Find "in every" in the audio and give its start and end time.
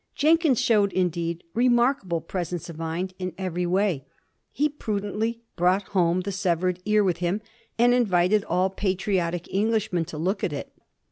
3.19-3.67